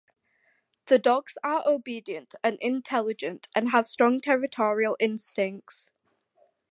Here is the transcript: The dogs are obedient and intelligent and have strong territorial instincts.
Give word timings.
The 0.87 0.97
dogs 0.97 1.37
are 1.43 1.61
obedient 1.67 2.33
and 2.43 2.57
intelligent 2.59 3.49
and 3.53 3.69
have 3.69 3.85
strong 3.85 4.19
territorial 4.19 4.97
instincts. 4.99 5.91